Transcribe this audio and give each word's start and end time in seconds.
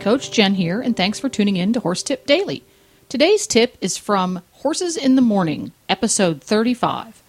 Coach 0.00 0.30
Jen 0.30 0.54
here, 0.54 0.80
and 0.80 0.96
thanks 0.96 1.20
for 1.20 1.28
tuning 1.28 1.58
in 1.58 1.74
to 1.74 1.80
Horse 1.80 2.02
Tip 2.02 2.24
Daily. 2.24 2.64
Today's 3.10 3.46
tip 3.46 3.76
is 3.82 3.98
from 3.98 4.40
Horses 4.52 4.96
in 4.96 5.14
the 5.14 5.20
Morning, 5.20 5.72
episode 5.90 6.42
35. 6.42 7.22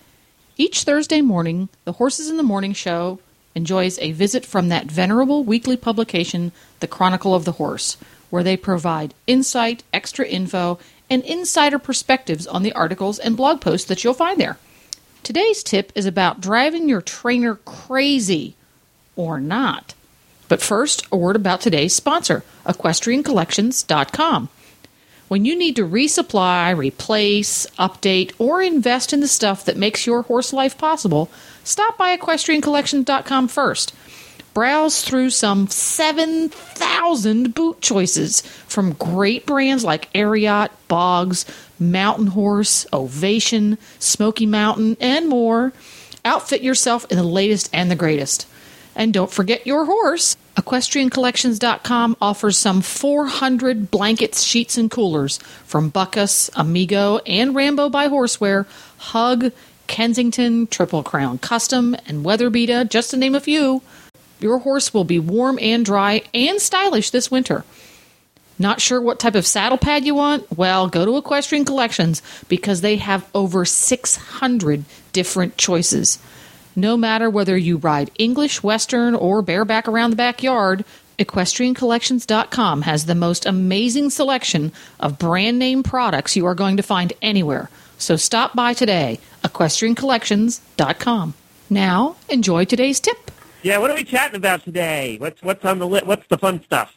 Each 0.55 0.83
Thursday 0.83 1.19
morning, 1.19 1.67
the 1.83 1.91
Horses 1.91 2.29
in 2.29 2.37
the 2.37 2.43
Morning 2.43 2.71
show 2.71 3.19
enjoys 3.55 3.99
a 3.99 4.13
visit 4.13 4.45
from 4.45 4.69
that 4.69 4.85
venerable 4.85 5.43
weekly 5.43 5.75
publication, 5.75 6.53
The 6.79 6.87
Chronicle 6.87 7.35
of 7.35 7.43
the 7.43 7.53
Horse, 7.53 7.97
where 8.29 8.43
they 8.43 8.55
provide 8.55 9.13
insight, 9.27 9.83
extra 9.91 10.25
info, 10.25 10.79
and 11.09 11.25
insider 11.25 11.77
perspectives 11.77 12.47
on 12.47 12.63
the 12.63 12.71
articles 12.71 13.19
and 13.19 13.35
blog 13.35 13.59
posts 13.59 13.87
that 13.89 14.05
you'll 14.05 14.13
find 14.13 14.39
there. 14.39 14.57
Today's 15.23 15.61
tip 15.61 15.91
is 15.93 16.05
about 16.05 16.39
driving 16.39 16.87
your 16.87 17.01
trainer 17.01 17.55
crazy 17.55 18.55
or 19.17 19.41
not. 19.41 19.93
But 20.51 20.61
first, 20.61 21.07
a 21.13 21.15
word 21.15 21.37
about 21.37 21.61
today's 21.61 21.95
sponsor, 21.95 22.43
EquestrianCollections.com. 22.65 24.49
When 25.29 25.45
you 25.45 25.57
need 25.57 25.77
to 25.77 25.87
resupply, 25.87 26.75
replace, 26.75 27.65
update, 27.79 28.33
or 28.37 28.61
invest 28.61 29.13
in 29.13 29.21
the 29.21 29.29
stuff 29.29 29.63
that 29.63 29.77
makes 29.77 30.05
your 30.05 30.23
horse 30.23 30.51
life 30.51 30.77
possible, 30.77 31.31
stop 31.63 31.97
by 31.97 32.17
EquestrianCollections.com 32.17 33.47
first. 33.47 33.95
Browse 34.53 35.03
through 35.03 35.29
some 35.29 35.67
7,000 35.67 37.55
boot 37.55 37.79
choices 37.79 38.41
from 38.41 38.91
great 38.91 39.45
brands 39.45 39.85
like 39.85 40.11
Ariat, 40.11 40.67
Bogs, 40.89 41.45
Mountain 41.79 42.27
Horse, 42.27 42.85
Ovation, 42.91 43.77
Smoky 43.99 44.47
Mountain, 44.47 44.97
and 44.99 45.29
more. 45.29 45.71
Outfit 46.25 46.61
yourself 46.61 47.09
in 47.09 47.15
the 47.15 47.23
latest 47.23 47.69
and 47.71 47.89
the 47.89 47.95
greatest. 47.95 48.47
And 48.97 49.13
don't 49.13 49.31
forget 49.31 49.65
your 49.65 49.85
horse. 49.85 50.35
EquestrianCollections.com 50.55 52.17
offers 52.21 52.57
some 52.57 52.81
400 52.81 53.89
blankets, 53.89 54.43
sheets, 54.43 54.77
and 54.77 54.91
coolers 54.91 55.37
from 55.65 55.89
Bucas, 55.89 56.49
Amigo, 56.55 57.19
and 57.19 57.55
Rambo 57.55 57.89
by 57.89 58.09
Horseware, 58.09 58.65
Hug, 58.97 59.51
Kensington, 59.87 60.67
Triple 60.67 61.03
Crown 61.03 61.37
Custom, 61.37 61.95
and 62.05 62.25
WeatherBeeta, 62.25 62.89
just 62.89 63.11
to 63.11 63.17
name 63.17 63.35
a 63.35 63.39
few. 63.39 63.81
Your 64.39 64.59
horse 64.59 64.93
will 64.93 65.03
be 65.03 65.19
warm 65.19 65.57
and 65.61 65.85
dry 65.85 66.23
and 66.33 66.59
stylish 66.59 67.11
this 67.11 67.31
winter. 67.31 67.63
Not 68.59 68.81
sure 68.81 69.01
what 69.01 69.19
type 69.19 69.35
of 69.35 69.47
saddle 69.47 69.77
pad 69.77 70.05
you 70.05 70.15
want? 70.15 70.45
Well, 70.55 70.87
go 70.87 71.05
to 71.05 71.17
Equestrian 71.17 71.65
Collections 71.65 72.21
because 72.47 72.81
they 72.81 72.97
have 72.97 73.27
over 73.33 73.65
600 73.65 74.85
different 75.13 75.57
choices. 75.57 76.19
No 76.75 76.95
matter 76.95 77.29
whether 77.29 77.57
you 77.57 77.77
ride 77.77 78.11
English, 78.17 78.63
Western, 78.63 79.13
or 79.15 79.41
bareback 79.41 79.87
around 79.87 80.11
the 80.11 80.15
backyard, 80.15 80.85
EquestrianCollections.com 81.19 82.83
has 82.83 83.05
the 83.05 83.15
most 83.15 83.45
amazing 83.45 84.09
selection 84.09 84.71
of 84.99 85.19
brand 85.19 85.59
name 85.59 85.83
products 85.83 86.35
you 86.35 86.45
are 86.45 86.55
going 86.55 86.77
to 86.77 86.83
find 86.83 87.13
anywhere. 87.21 87.69
So 87.97 88.15
stop 88.15 88.55
by 88.55 88.73
today, 88.73 89.19
EquestrianCollections.com. 89.43 91.33
Now, 91.69 92.15
enjoy 92.29 92.65
today's 92.65 92.99
tip. 92.99 93.31
Yeah, 93.63 93.77
what 93.77 93.91
are 93.91 93.95
we 93.95 94.03
chatting 94.03 94.35
about 94.35 94.63
today? 94.63 95.17
What's 95.19 95.41
what's 95.43 95.63
on 95.63 95.79
the 95.79 95.87
li- 95.87 96.01
what's 96.03 96.27
the 96.27 96.37
fun 96.37 96.63
stuff? 96.63 96.95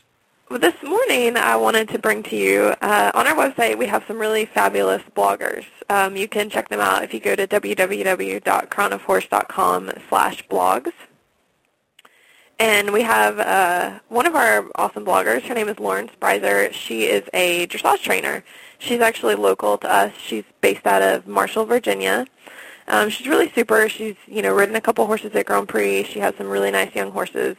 Well, 0.55 0.61
this 0.61 0.83
morning 0.85 1.37
I 1.37 1.57
wanted 1.57 1.89
to 1.89 1.99
bring 1.99 2.23
to 2.23 2.37
you 2.37 2.77
uh, 2.81 3.11
on 3.13 3.27
our 3.27 3.35
website 3.35 3.77
we 3.77 3.89
have 3.89 4.05
some 4.07 4.21
really 4.21 4.45
fabulous 4.45 5.03
bloggers. 5.17 5.65
Um, 5.91 6.17
you 6.17 6.29
can 6.29 6.49
check 6.49 6.69
them 6.69 6.79
out 6.79 7.03
if 7.03 7.13
you 7.13 7.19
go 7.19 7.35
to 7.35 7.49
www.chronofhorse.com 7.49 9.93
slash 10.09 10.47
blogs. 10.47 10.93
And 12.61 12.93
we 12.93 13.03
have 13.03 13.41
uh, 13.41 13.99
one 14.07 14.27
of 14.27 14.37
our 14.37 14.67
awesome 14.77 15.05
bloggers. 15.05 15.43
Her 15.43 15.55
name 15.55 15.69
is 15.69 15.81
Lauren 15.81 16.09
Sprieser. 16.09 16.73
She 16.73 17.07
is 17.07 17.25
a 17.35 17.67
dressage 17.67 18.03
trainer. 18.03 18.45
She's 18.79 19.01
actually 19.01 19.35
local 19.35 19.77
to 19.79 19.93
us. 19.93 20.13
She's 20.25 20.45
based 20.61 20.87
out 20.87 21.03
of 21.03 21.27
Marshall, 21.27 21.65
Virginia. 21.65 22.29
Um, 22.87 23.09
she's 23.09 23.27
really 23.27 23.51
super. 23.53 23.89
She's 23.89 24.17
you 24.27 24.43
know 24.43 24.55
ridden 24.55 24.77
a 24.77 24.81
couple 24.81 25.07
horses 25.07 25.35
at 25.35 25.47
Grand 25.47 25.69
Prix. 25.69 26.05
She 26.05 26.21
has 26.21 26.35
some 26.37 26.49
really 26.49 26.71
nice 26.71 26.95
young 26.95 27.13
horses, 27.13 27.57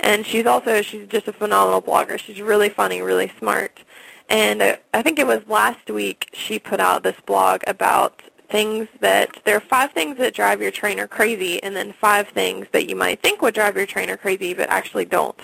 and 0.00 0.26
she's 0.26 0.46
also 0.46 0.82
she's 0.82 1.08
just 1.08 1.28
a 1.28 1.32
phenomenal 1.32 1.80
blogger. 1.80 2.18
She's 2.18 2.40
really 2.40 2.68
funny, 2.68 3.00
really 3.00 3.32
smart. 3.38 3.80
And 4.28 4.60
uh, 4.60 4.76
I 4.92 5.02
think 5.02 5.18
it 5.18 5.26
was 5.26 5.46
last 5.46 5.88
week 5.88 6.28
she 6.32 6.58
put 6.58 6.80
out 6.80 7.02
this 7.02 7.16
blog 7.24 7.62
about 7.66 8.22
things 8.48 8.88
that 9.00 9.40
there 9.44 9.56
are 9.56 9.60
five 9.60 9.92
things 9.92 10.18
that 10.18 10.34
drive 10.34 10.60
your 10.60 10.70
trainer 10.70 11.06
crazy, 11.06 11.62
and 11.62 11.74
then 11.74 11.92
five 11.92 12.28
things 12.28 12.66
that 12.72 12.88
you 12.88 12.96
might 12.96 13.22
think 13.22 13.40
would 13.42 13.54
drive 13.54 13.76
your 13.76 13.86
trainer 13.86 14.16
crazy 14.16 14.52
but 14.54 14.68
actually 14.68 15.04
don't. 15.04 15.40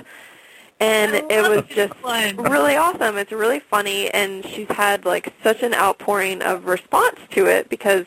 And 0.78 1.14
it 1.30 1.48
was 1.48 1.62
just 1.68 1.94
really 2.36 2.74
awesome. 2.74 3.16
It's 3.16 3.30
really 3.30 3.60
funny, 3.60 4.10
and 4.10 4.44
she's 4.44 4.68
had 4.68 5.04
like 5.04 5.32
such 5.42 5.62
an 5.62 5.74
outpouring 5.74 6.42
of 6.42 6.66
response 6.66 7.20
to 7.30 7.46
it 7.46 7.68
because 7.68 8.04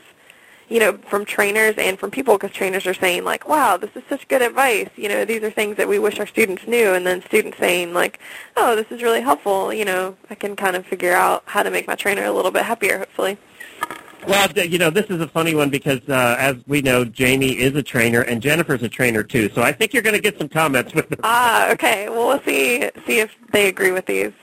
you 0.69 0.79
know, 0.79 0.97
from 1.09 1.25
trainers 1.25 1.75
and 1.77 1.99
from 1.99 2.11
people 2.11 2.37
because 2.37 2.51
trainers 2.51 2.85
are 2.87 2.93
saying 2.93 3.23
like, 3.23 3.47
wow, 3.47 3.77
this 3.77 3.91
is 3.95 4.03
such 4.09 4.27
good 4.27 4.41
advice. 4.41 4.89
You 4.95 5.09
know, 5.09 5.25
these 5.25 5.43
are 5.43 5.51
things 5.51 5.77
that 5.77 5.87
we 5.87 5.99
wish 5.99 6.19
our 6.19 6.27
students 6.27 6.65
knew. 6.67 6.93
And 6.93 7.05
then 7.05 7.21
students 7.23 7.57
saying 7.57 7.93
like, 7.93 8.19
oh, 8.57 8.75
this 8.75 8.87
is 8.91 9.03
really 9.03 9.21
helpful. 9.21 9.73
You 9.73 9.85
know, 9.85 10.17
I 10.29 10.35
can 10.35 10.55
kind 10.55 10.75
of 10.75 10.85
figure 10.85 11.13
out 11.13 11.43
how 11.45 11.63
to 11.63 11.69
make 11.69 11.87
my 11.87 11.95
trainer 11.95 12.23
a 12.23 12.31
little 12.31 12.51
bit 12.51 12.63
happier, 12.63 12.99
hopefully. 12.99 13.37
Well, 14.27 14.51
you 14.53 14.79
know, 14.79 14.89
this 14.89 15.05
is 15.11 15.21
a 15.21 15.27
funny 15.27 15.53
one 15.53 15.69
because, 15.69 16.01
uh, 16.09 16.35
as 16.39 16.55
we 16.65 16.81
know, 16.81 17.05
Jamie 17.05 17.59
is 17.59 17.75
a 17.75 17.83
trainer 17.83 18.21
and 18.21 18.41
Jennifer's 18.41 18.81
a 18.81 18.89
trainer 18.89 19.21
too. 19.21 19.49
So 19.49 19.61
I 19.61 19.71
think 19.71 19.93
you're 19.93 20.01
going 20.01 20.15
to 20.15 20.21
get 20.21 20.39
some 20.39 20.49
comments 20.49 20.95
with 20.95 21.09
them. 21.09 21.19
Ah, 21.23 21.69
okay. 21.71 22.09
Well, 22.09 22.27
we'll 22.27 22.41
see 22.41 22.89
see 23.05 23.19
if 23.19 23.35
they 23.51 23.67
agree 23.67 23.91
with 23.91 24.07
these. 24.07 24.33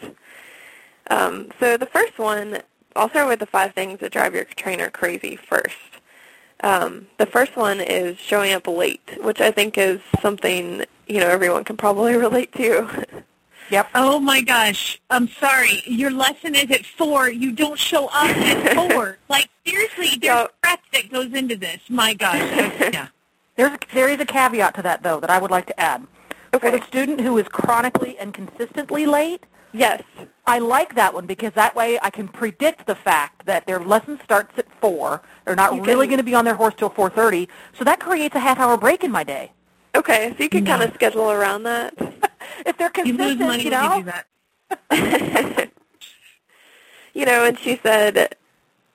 Um, 1.10 1.50
so 1.59 1.77
the 1.77 1.87
first 1.87 2.19
one, 2.19 2.62
I'll 2.94 3.09
start 3.10 3.27
with 3.27 3.41
the 3.41 3.47
five 3.47 3.75
things 3.75 3.99
that 4.00 4.12
drive 4.12 4.34
your 4.34 4.44
trainer 4.44 4.89
crazy 4.89 5.34
first. 5.34 5.77
Um, 6.62 7.06
the 7.19 7.27
first 7.27 7.56
one 7.56 7.81
is 7.81 8.19
showing 8.19 8.53
up 8.53 8.67
late, 8.67 9.00
which 9.21 9.41
I 9.41 9.50
think 9.50 9.77
is 9.78 10.00
something 10.21 10.84
you 11.09 11.19
know 11.21 11.28
everyone 11.28 11.65
can 11.65 11.77
probably 11.77 12.15
relate 12.27 12.53
to. 12.55 13.06
Yep. 13.71 13.89
Oh 13.95 14.21
my 14.21 14.43
gosh. 14.43 15.01
I'm 15.11 15.28
sorry. 15.28 15.83
Your 15.87 16.11
lesson 16.11 16.55
is 16.55 16.71
at 16.71 16.84
four. 16.84 17.31
You 17.31 17.53
don't 17.53 17.78
show 17.78 18.06
up 18.06 18.37
at 18.37 18.75
four. 18.93 19.19
like 19.28 19.49
seriously, 19.67 20.09
there's 20.21 20.22
Yep. 20.22 20.55
prep 20.62 20.81
that 20.93 21.11
goes 21.11 21.33
into 21.33 21.56
this. 21.56 21.81
My 21.89 22.15
gosh. 22.15 22.39
yeah. 22.93 23.09
There's 23.56 23.78
there 23.93 24.09
is 24.09 24.21
a 24.21 24.27
caveat 24.27 24.75
to 24.75 24.83
that 24.83 25.03
though 25.03 25.21
that 25.21 25.31
I 25.31 25.39
would 25.39 25.51
like 25.51 25.67
to 25.67 25.81
add. 25.81 26.06
Okay. 26.55 26.71
For 26.71 26.78
the 26.78 26.84
student 26.87 27.21
who 27.21 27.39
is 27.39 27.49
chronically 27.49 28.19
and 28.19 28.33
consistently 28.34 29.06
late, 29.06 29.45
Yes. 29.72 30.03
I 30.47 30.58
like 30.58 30.94
that 30.97 31.14
one 31.14 31.26
because 31.26 31.53
that 31.54 31.75
way 31.76 31.98
I 32.03 32.10
can 32.10 32.26
predict 32.28 32.86
the 32.86 32.94
fact 32.97 33.47
that 33.47 33.66
their 33.66 33.78
lesson 33.80 34.19
starts 34.25 34.58
at 34.58 34.66
four. 34.80 35.22
They're 35.44 35.54
not 35.56 35.75
You 35.75 35.82
really 35.84 36.06
going 36.06 36.19
to 36.19 36.25
be 36.25 36.34
on 36.34 36.44
their 36.44 36.54
horse 36.56 36.75
till 36.76 36.91
four 36.91 37.10
thirty, 37.10 37.48
so 37.78 37.84
that 37.84 38.00
creates 38.00 38.34
a 38.34 38.41
half 38.41 38.58
hour 38.58 38.76
break 38.76 39.04
in 39.04 39.10
my 39.12 39.22
day. 39.25 39.53
Okay. 39.94 40.34
So 40.36 40.42
you 40.42 40.48
can 40.48 40.65
kind 40.65 40.83
of 40.83 40.92
schedule 40.94 41.30
around 41.30 41.62
that. 41.65 41.94
If 42.66 42.77
they're 42.77 42.91
You 43.04 43.16
consistent, 43.16 43.39
lose 43.39 43.39
money 43.39 43.65
you 43.65 43.71
when 43.71 43.80
know. 43.83 43.97
you 43.98 44.04
do 44.04 44.12
that. 44.91 45.71
you 47.15 47.24
know, 47.24 47.45
and 47.45 47.59
she 47.59 47.78
said 47.83 48.36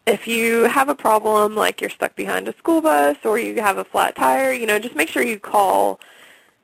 if 0.05 0.27
you 0.27 0.63
have 0.65 0.89
a 0.89 0.95
problem 0.95 1.55
like 1.55 1.81
you're 1.81 1.89
stuck 1.89 2.15
behind 2.15 2.47
a 2.47 2.57
school 2.57 2.81
bus 2.81 3.17
or 3.25 3.39
you 3.39 3.61
have 3.61 3.77
a 3.77 3.83
flat 3.85 4.15
tire, 4.15 4.51
you 4.53 4.65
know, 4.65 4.79
just 4.79 4.95
make 4.95 5.09
sure 5.09 5.23
you 5.23 5.39
call. 5.39 5.99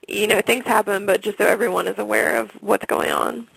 You 0.08 0.28
know, 0.28 0.42
things 0.42 0.66
happen, 0.66 1.06
but 1.06 1.22
just 1.22 1.38
so 1.38 1.46
everyone 1.48 1.88
is 1.88 1.98
aware 1.98 2.36
of 2.38 2.52
what's 2.62 2.86
going 2.86 3.12
on. 3.12 3.48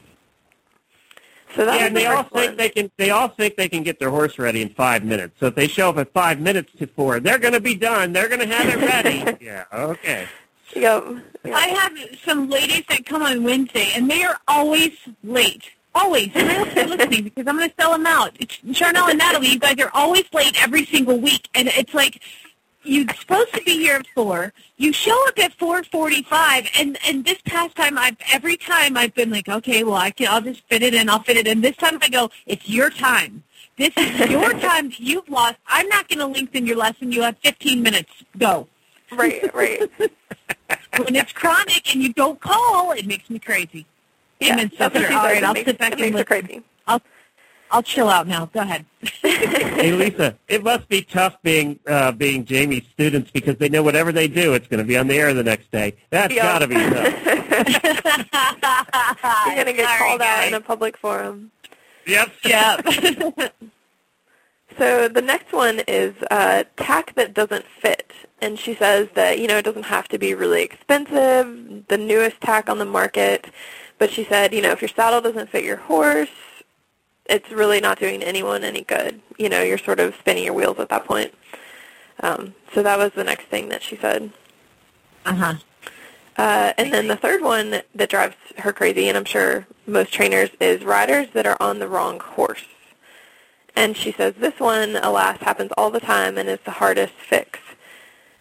So 1.56 1.64
that 1.64 1.80
Yeah, 1.80 1.86
and 1.86 1.96
they 1.96 2.06
all 2.06 2.22
first 2.22 2.34
think 2.34 2.48
one. 2.50 2.56
they 2.58 2.68
can. 2.68 2.90
They 2.98 3.10
all 3.10 3.28
think 3.28 3.56
they 3.56 3.68
can 3.68 3.82
get 3.82 3.98
their 3.98 4.10
horse 4.10 4.38
ready 4.38 4.62
in 4.62 4.68
five 4.70 5.04
minutes. 5.04 5.34
So 5.40 5.46
if 5.46 5.54
they 5.54 5.66
show 5.66 5.88
up 5.90 5.96
at 5.98 6.12
five 6.12 6.38
minutes 6.38 6.70
to 6.78 6.86
four, 6.86 7.18
they're 7.18 7.38
going 7.38 7.54
to 7.54 7.60
be 7.60 7.74
done. 7.74 8.12
They're 8.12 8.28
going 8.28 8.46
to 8.46 8.54
have 8.54 8.68
it 8.68 8.84
ready. 8.86 9.38
yeah. 9.44 9.64
Okay. 9.72 10.26
Yep. 10.74 11.04
Yep. 11.44 11.54
I 11.54 11.66
have 11.68 11.92
some 12.24 12.50
ladies 12.50 12.84
that 12.88 13.06
come 13.06 13.22
on 13.22 13.42
Wednesday, 13.42 13.90
and 13.94 14.10
they 14.10 14.22
are 14.22 14.38
always 14.46 14.92
late. 15.24 15.62
Always. 15.94 16.30
And 16.34 16.46
I 16.50 16.54
hope 16.54 16.74
they're 16.74 16.86
listening 16.86 17.24
because 17.24 17.46
I'm 17.46 17.56
going 17.56 17.70
to 17.70 17.74
sell 17.80 17.92
them 17.92 18.04
out. 18.06 18.36
It's 18.38 18.58
Charnel 18.78 19.08
and 19.08 19.18
Natalie, 19.18 19.48
you 19.48 19.58
guys 19.58 19.78
are 19.78 19.90
always 19.94 20.24
late 20.34 20.62
every 20.62 20.84
single 20.84 21.18
week. 21.18 21.48
And 21.54 21.68
it's 21.68 21.94
like, 21.94 22.20
you're 22.86 23.06
supposed 23.20 23.52
to 23.54 23.62
be 23.62 23.72
here 23.78 23.96
at 23.96 24.06
four. 24.14 24.52
You 24.76 24.92
show 24.92 25.16
up 25.28 25.38
at 25.38 25.52
four 25.54 25.82
forty-five, 25.84 26.68
and 26.78 26.98
and 27.06 27.24
this 27.24 27.38
past 27.44 27.74
time, 27.76 27.98
I've 27.98 28.16
every 28.32 28.56
time 28.56 28.96
I've 28.96 29.14
been 29.14 29.30
like, 29.30 29.48
okay, 29.48 29.84
well, 29.84 29.94
I 29.96 30.10
can, 30.10 30.28
I'll 30.28 30.40
just 30.40 30.62
fit 30.68 30.82
it 30.82 30.94
in. 30.94 31.08
I'll 31.08 31.22
fit 31.22 31.36
it 31.36 31.46
in. 31.46 31.60
This 31.60 31.76
time 31.76 31.98
I 32.02 32.08
go, 32.08 32.30
it's 32.46 32.68
your 32.68 32.90
time. 32.90 33.42
This 33.76 33.92
is 33.96 34.30
your 34.30 34.52
time 34.68 34.88
that 34.90 35.00
you've 35.00 35.28
lost. 35.28 35.56
I'm 35.66 35.88
not 35.88 36.08
going 36.08 36.18
to 36.20 36.26
lengthen 36.26 36.66
your 36.66 36.76
lesson. 36.76 37.12
You 37.12 37.22
have 37.22 37.36
fifteen 37.42 37.82
minutes. 37.82 38.10
Go. 38.38 38.68
Right, 39.12 39.52
right. 39.54 39.82
When 40.98 41.14
it's 41.14 41.32
chronic 41.32 41.92
and 41.94 42.02
you 42.02 42.12
don't 42.12 42.40
call, 42.40 42.92
it 42.92 43.06
makes 43.06 43.28
me 43.30 43.38
crazy. 43.38 43.84
yeah, 44.40 44.54
Amen, 44.54 44.70
sister. 44.70 45.06
she 45.06 45.14
right, 45.14 45.44
I'll 45.44 45.52
makes- 45.52 45.66
sit 45.66 45.78
back 45.78 45.92
and 45.92 46.00
listen. 46.12 46.24
crazy. 46.24 46.62
I'll 46.86 47.02
I'll 47.70 47.82
chill 47.82 48.08
out 48.08 48.26
now. 48.26 48.46
Go 48.46 48.60
ahead. 48.60 48.86
Hey, 49.76 49.92
Lisa, 49.92 50.36
it 50.48 50.64
must 50.64 50.88
be 50.88 51.02
tough 51.02 51.36
being 51.42 51.78
uh, 51.86 52.10
being 52.10 52.44
Jamie's 52.46 52.84
students 52.92 53.30
because 53.30 53.56
they 53.58 53.68
know 53.68 53.82
whatever 53.82 54.10
they 54.10 54.26
do, 54.26 54.54
it's 54.54 54.66
going 54.66 54.78
to 54.78 54.84
be 54.86 54.96
on 54.96 55.06
the 55.06 55.14
air 55.16 55.34
the 55.34 55.44
next 55.44 55.70
day. 55.70 55.94
That's 56.10 56.32
Yeah. 56.34 56.42
got 56.44 56.58
to 56.60 56.66
be 56.66 56.74
tough. 56.74 56.92
You're 59.46 59.54
going 59.54 59.66
to 59.66 59.72
get 59.74 59.86
Sorry, 59.86 59.98
called 59.98 60.22
out 60.22 60.48
in 60.48 60.54
a 60.54 60.60
public 60.60 60.96
forum. 60.96 61.52
Yep. 62.06 62.32
Yeah. 62.44 63.48
So 64.78 65.08
the 65.08 65.22
next 65.22 65.52
one 65.54 65.80
is 65.88 66.14
uh, 66.30 66.64
tack 66.76 67.14
that 67.14 67.32
doesn't 67.32 67.64
fit. 67.64 68.12
And 68.42 68.58
she 68.58 68.74
says 68.74 69.08
that, 69.14 69.38
you 69.38 69.46
know, 69.46 69.56
it 69.56 69.64
doesn't 69.64 69.84
have 69.84 70.06
to 70.08 70.18
be 70.18 70.34
really 70.34 70.62
expensive, 70.62 71.86
the 71.88 71.96
newest 71.96 72.42
tack 72.42 72.68
on 72.68 72.76
the 72.78 72.84
market. 72.84 73.46
But 73.98 74.10
she 74.10 74.24
said, 74.24 74.52
you 74.52 74.60
know, 74.60 74.72
if 74.72 74.82
your 74.82 74.90
saddle 74.90 75.22
doesn't 75.22 75.48
fit 75.48 75.64
your 75.64 75.78
horse, 75.78 76.28
it's 77.28 77.50
really 77.50 77.80
not 77.80 77.98
doing 77.98 78.22
anyone 78.22 78.64
any 78.64 78.82
good. 78.82 79.20
You 79.38 79.48
know, 79.48 79.62
you're 79.62 79.78
sort 79.78 80.00
of 80.00 80.14
spinning 80.16 80.44
your 80.44 80.54
wheels 80.54 80.78
at 80.78 80.88
that 80.88 81.04
point. 81.04 81.32
Um, 82.20 82.54
so 82.72 82.82
that 82.82 82.98
was 82.98 83.12
the 83.12 83.24
next 83.24 83.46
thing 83.46 83.68
that 83.68 83.82
she 83.82 83.96
said. 83.96 84.30
uh-huh. 85.24 85.54
Uh, 86.38 86.72
and 86.76 86.92
then 86.92 87.08
the 87.08 87.16
third 87.16 87.40
one 87.42 87.80
that 87.94 88.10
drives 88.10 88.36
her 88.58 88.72
crazy, 88.72 89.08
and 89.08 89.16
I'm 89.16 89.24
sure 89.24 89.66
most 89.86 90.12
trainers, 90.12 90.50
is 90.60 90.84
riders 90.84 91.28
that 91.32 91.46
are 91.46 91.56
on 91.60 91.78
the 91.78 91.88
wrong 91.88 92.20
horse. 92.20 92.64
And 93.74 93.96
she 93.96 94.12
says 94.12 94.34
this 94.38 94.58
one, 94.58 94.96
alas, 94.96 95.38
happens 95.40 95.70
all 95.76 95.90
the 95.90 96.00
time 96.00 96.36
and 96.38 96.48
is 96.48 96.58
the 96.64 96.72
hardest 96.72 97.14
fix. 97.14 97.58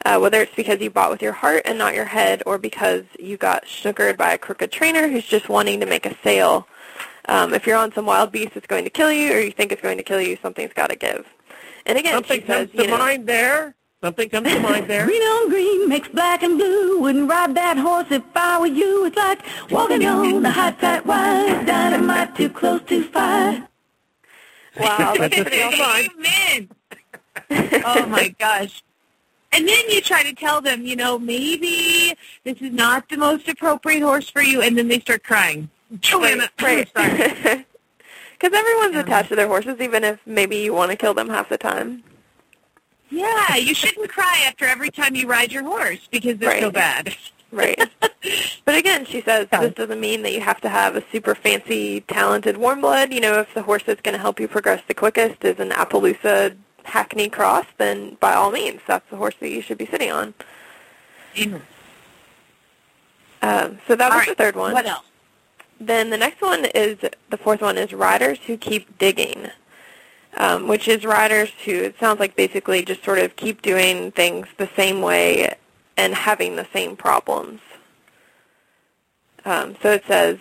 Uh, 0.05 0.19
whether 0.19 0.41
it's 0.41 0.55
because 0.55 0.81
you 0.81 0.89
bought 0.89 1.09
with 1.09 1.21
your 1.21 1.31
heart 1.33 1.63
and 1.65 1.77
not 1.77 1.95
your 1.95 2.05
head, 2.05 2.43
or 2.45 2.57
because 2.57 3.03
you 3.17 3.37
got 3.37 3.65
snookered 3.65 4.17
by 4.17 4.33
a 4.33 4.37
crooked 4.37 4.71
trainer 4.71 5.07
who's 5.07 5.25
just 5.25 5.49
wanting 5.49 5.79
to 5.79 5.85
make 5.85 6.05
a 6.05 6.15
sale. 6.23 6.67
Um, 7.27 7.53
if 7.53 7.65
you're 7.65 7.77
on 7.77 7.91
some 7.93 8.05
wild 8.05 8.31
beast 8.31 8.53
that's 8.53 8.67
going 8.67 8.83
to 8.83 8.89
kill 8.89 9.11
you, 9.11 9.33
or 9.33 9.39
you 9.39 9.51
think 9.51 9.71
it's 9.71 9.81
going 9.81 9.97
to 9.97 10.03
kill 10.03 10.21
you, 10.21 10.37
something's 10.41 10.73
got 10.73 10.89
to 10.89 10.95
give. 10.95 11.25
And 11.85 11.97
again, 11.97 12.13
Something 12.13 12.41
she 12.41 12.47
says, 12.47 12.67
comes 12.67 12.71
to 12.71 12.83
you 12.83 12.87
know, 12.89 12.97
mind 12.97 13.27
there. 13.27 13.75
Something 14.01 14.29
comes 14.29 14.47
to 14.51 14.59
mind 14.59 14.87
there. 14.87 15.05
Green 15.07 15.21
on 15.21 15.49
green 15.49 15.89
makes 15.89 16.07
black 16.09 16.43
and 16.43 16.57
blue. 16.57 16.99
Wouldn't 16.99 17.29
ride 17.29 17.55
that 17.55 17.77
horse 17.77 18.07
if 18.11 18.23
I 18.35 18.59
were 18.59 18.67
you. 18.67 19.05
It's 19.05 19.17
like 19.17 19.41
walking 19.71 20.05
on 20.05 20.43
the 20.43 20.51
hot 20.51 20.79
tight 20.79 21.05
wire. 21.05 21.65
Dynamite 21.65 22.35
too 22.35 22.49
close 22.49 22.81
to 22.87 23.03
fire. 23.05 23.67
wow, 24.79 25.15
that's 25.17 25.35
Just 25.35 25.47
pretty 25.47 25.59
come 25.59 25.81
awesome. 25.81 26.09
Amen. 26.19 26.69
oh 27.85 28.05
my 28.07 28.29
gosh. 28.37 28.83
And 29.51 29.67
then 29.67 29.89
you 29.89 30.01
try 30.01 30.21
to 30.23 30.33
tell 30.33 30.59
them, 30.59 30.85
you 30.85 30.95
know, 30.95 31.17
maybe 31.17 32.13
this 32.43 32.61
is 32.61 32.73
not 32.73 33.07
the 33.07 33.17
most 33.17 33.47
appropriate 33.47 34.01
horse 34.01 34.29
for 34.29 34.41
you, 34.41 34.61
and 34.61 34.77
then 34.77 34.89
they 34.89 34.99
start 34.99 35.23
crying. 35.23 35.69
Joanna, 35.99 36.49
Right. 36.61 36.89
Because 36.93 38.59
everyone's 38.59 38.95
attached 38.97 39.29
to 39.29 39.35
their 39.35 39.47
horses, 39.47 39.79
even 39.79 40.03
if 40.03 40.19
maybe 40.25 40.57
you 40.57 40.73
want 40.73 40.91
to 40.91 40.97
kill 40.97 41.13
them 41.13 41.29
half 41.29 41.47
the 41.49 41.57
time. 41.57 42.03
Yeah, 43.09 43.55
you 43.55 43.73
shouldn't 43.73 44.09
cry 44.09 44.43
after 44.45 44.65
every 44.65 44.89
time 44.89 45.15
you 45.15 45.27
ride 45.27 45.51
your 45.51 45.63
horse 45.63 46.07
because 46.11 46.37
they're 46.37 46.59
so 46.59 46.71
bad. 46.71 47.15
Right. 47.51 47.79
but 48.65 48.75
again, 48.75 49.05
she 49.05 49.21
says 49.21 49.47
this 49.49 49.73
doesn't 49.73 49.99
mean 49.99 50.23
that 50.23 50.33
you 50.33 50.41
have 50.41 50.59
to 50.61 50.69
have 50.69 50.95
a 50.97 51.03
super 51.11 51.33
fancy, 51.35 52.01
talented 52.01 52.57
warm 52.57 52.81
blood. 52.81 53.13
You 53.13 53.21
know, 53.21 53.39
if 53.39 53.53
the 53.53 53.61
horse 53.61 53.83
that's 53.85 54.01
going 54.01 54.15
to 54.15 54.19
help 54.21 54.39
you 54.39 54.47
progress 54.49 54.81
the 54.87 54.93
quickest 54.93 55.45
is 55.45 55.59
an 55.59 55.69
Appaloosa 55.69 56.57
Hackney 56.83 57.29
Cross, 57.29 57.67
then 57.77 58.17
by 58.19 58.33
all 58.33 58.51
means, 58.51 58.81
that's 58.85 59.09
the 59.09 59.15
horse 59.15 59.35
that 59.39 59.49
you 59.49 59.61
should 59.61 59.77
be 59.77 59.85
sitting 59.85 60.11
on. 60.11 60.33
Um, 63.41 63.79
so 63.87 63.95
that 63.95 64.11
All 64.11 64.17
was 64.17 64.27
right, 64.27 64.29
the 64.29 64.35
third 64.35 64.55
one. 64.55 64.73
What 64.73 64.85
else? 64.85 65.05
Then 65.79 66.09
the 66.09 66.17
next 66.17 66.41
one 66.41 66.65
is 66.65 66.97
the 67.29 67.37
fourth 67.37 67.61
one 67.61 67.77
is 67.77 67.93
riders 67.93 68.39
who 68.47 68.57
keep 68.57 68.97
digging, 68.97 69.49
um, 70.37 70.67
which 70.67 70.87
is 70.87 71.03
riders 71.05 71.49
who 71.65 71.71
it 71.71 71.99
sounds 71.99 72.19
like 72.19 72.35
basically 72.35 72.83
just 72.83 73.03
sort 73.03 73.19
of 73.19 73.35
keep 73.35 73.61
doing 73.61 74.11
things 74.11 74.47
the 74.57 74.69
same 74.75 75.01
way 75.01 75.55
and 75.97 76.13
having 76.13 76.55
the 76.55 76.67
same 76.73 76.95
problems. 76.95 77.59
Um, 79.43 79.75
so 79.81 79.91
it 79.91 80.03
says, 80.07 80.39